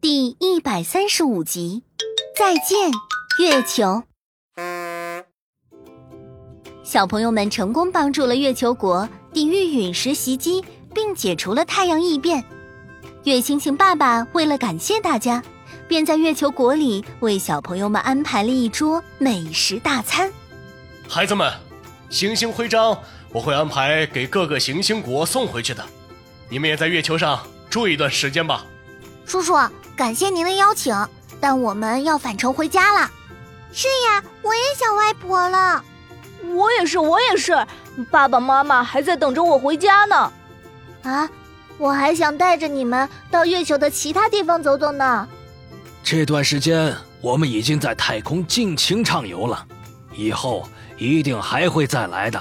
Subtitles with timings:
[0.00, 1.84] 第一百三十五集，
[2.36, 2.90] 再见，
[3.38, 4.02] 月球。
[6.82, 12.44] 小朋友们成功帮助了月球国抵御陨石袭击，并解除了太阳异变。
[13.24, 15.42] 月星星爸爸为了感谢大家，
[15.88, 20.30] 便在月球国里为小朋友们安排了一桌美食大餐。
[21.08, 21.52] 孩子们，
[22.10, 22.98] 星星徽章
[23.30, 25.84] 我会安排给各个行星国送回去的，
[26.48, 27.40] 你们也在月球上
[27.72, 28.66] 住一段时间吧。
[29.24, 29.54] 叔叔，
[29.96, 30.94] 感谢您的邀请，
[31.40, 33.10] 但我们要返程回家了。
[33.72, 35.82] 是呀，我也想外婆了。
[36.54, 37.66] 我也是，我也是，
[38.10, 40.32] 爸爸妈妈还在等着我回家呢。
[41.04, 41.26] 啊，
[41.78, 45.26] 我还想带着你们到月球的其他地方走走呢。
[46.04, 49.66] 这段时间我们已经在太空尽情畅游了，
[50.14, 52.38] 以后一定还会再来的。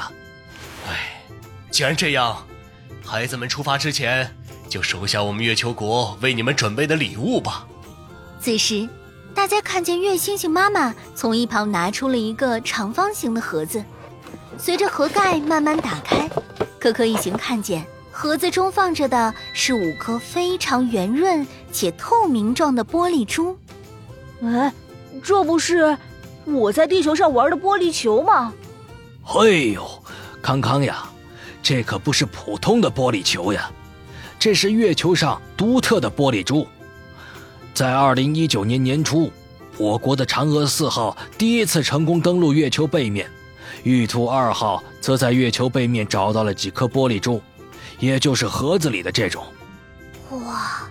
[0.89, 1.23] 哎，
[1.71, 2.45] 既然这样，
[3.05, 4.29] 孩子们出发之前
[4.71, 7.67] 就收下我们月球国为你们准备的礼物吧。
[8.39, 8.87] 此时。
[9.33, 13.81] 大家看见月星星妈妈从一旁拿出了一个长方形的盒子，
[14.57, 16.29] 随着盒盖慢慢打开，
[16.77, 23.57] 可可一行看见盒子中放着的是五颗非常圆润且透明状的玻璃珠。
[24.43, 24.73] 哎，
[25.23, 25.97] 这不是
[26.43, 28.53] 我在地球上玩的玻璃球吗？
[29.23, 30.03] 嘿呦，
[30.41, 31.05] 康康呀，
[31.63, 33.71] 这可不是普通的玻璃球呀，
[34.41, 36.67] 这是月球上独特的玻璃珠。
[37.75, 39.31] 在二零一九年年初，
[39.77, 43.29] 我国的嫦娥四号第一次成功登陆月球背面，
[43.83, 47.39] 玉兔二号则在月球背面找到了几颗玻璃珠，
[47.99, 49.45] 也就是盒子里的这种。
[50.31, 50.89] 哇，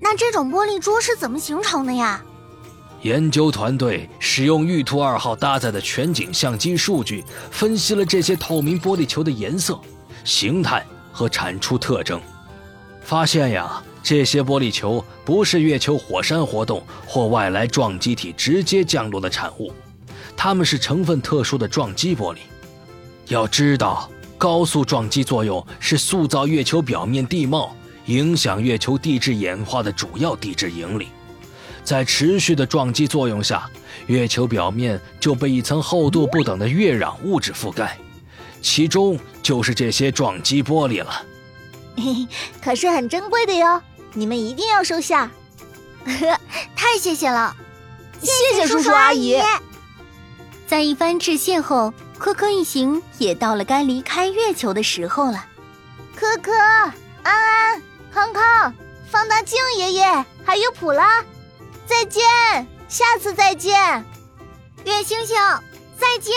[0.00, 2.20] 那这种玻璃珠是怎么形成的呀？
[3.02, 9.78] 研究团队使用玉兔二号搭载的全景相机数据，分析了这些透明玻璃球的颜色、
[10.24, 12.20] 形态和产出特征，
[13.10, 13.82] 发现呀。
[14.04, 19.72] 这些玻璃球不是月球火山活动或外来撞击体直接降落的产物，
[20.36, 22.38] 它们是成分特殊的撞击玻璃。
[23.26, 24.08] 要知道，
[24.38, 27.74] 高速撞击作用是塑造月球表面地貌、
[28.06, 31.08] 影响月球地质演化的主要地质引力。
[31.82, 33.68] 在持续的撞击作用下，
[34.06, 37.98] 月球表面就被一层厚度不等的月壤物质覆盖，
[38.62, 41.22] 其中就是这些撞击玻璃了。
[42.00, 42.28] 嘿嘿，
[42.62, 43.82] 可是很珍贵的哟。
[44.14, 45.30] 你们一定要收下，
[46.74, 47.54] 太谢谢了，
[48.20, 49.40] 谢谢叔叔阿姨。
[50.66, 55.44] 在一番致谢后，科科一行也到了该离开月球的时候了。
[56.16, 56.92] 科科、安
[57.24, 58.74] 安、康康、
[59.10, 61.24] 放大镜爷爷，还有普拉，
[61.86, 62.22] 再见，
[62.88, 64.04] 下次再见。
[64.84, 65.36] 月星星，
[65.98, 66.34] 再见。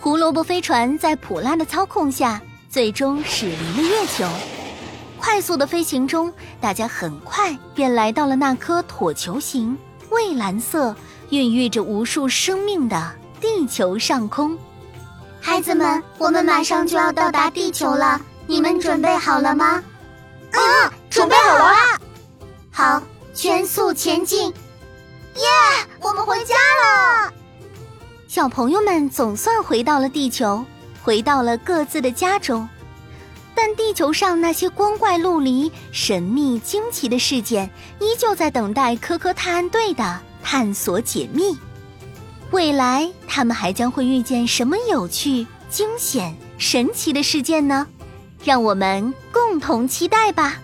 [0.00, 2.40] 胡萝卜飞船在普拉的操控下，
[2.72, 4.26] 最终驶离了月球。
[5.18, 9.76] 快速的飞行中，大家很快便来到了那颗椭球形、
[10.08, 10.96] 蔚蓝色、
[11.28, 14.56] 孕育着无数生命的地球上空。
[15.38, 19.82] 孩子们，我们马上就要到达地球了，你们准备好了吗？
[20.52, 21.74] 啊，准备好了。
[22.70, 23.02] 好，
[23.34, 24.48] 全速前进！
[24.48, 25.44] 耶，
[26.00, 27.34] 我们回家了。
[28.26, 30.64] 小朋友们总算回到了地球，
[31.02, 32.68] 回到了各自的家中。
[33.54, 37.68] 但地球上那些光怪陆离、神秘惊奇的事件，
[38.00, 41.54] 依旧在等待科科探案队的探索解密。
[42.50, 47.86] 未来，他们还将会遇见什么有趣、惊险、神奇的事件呢？
[48.42, 50.61] 让我们共同期待吧。